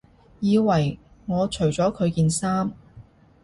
[0.39, 0.97] 以為
[1.27, 2.71] 我除咗佢件衫